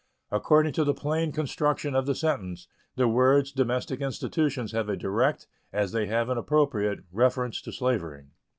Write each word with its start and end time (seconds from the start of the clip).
According 0.31 0.73
to 0.73 0.83
the 0.83 0.95
plain 0.95 1.31
construction 1.31 1.93
of 1.93 2.07
the 2.07 2.15
sentence, 2.15 2.67
the 2.95 3.07
words 3.07 3.51
"domestic 3.51 4.01
institutions" 4.01 4.71
have 4.71 4.89
a 4.89 4.97
direct, 4.97 5.45
as 5.71 5.91
they 5.91 6.07
have 6.07 6.27
an 6.29 6.39
appropriate, 6.39 7.01
reference 7.11 7.61
to 7.61 7.71
slavery. 7.71 8.25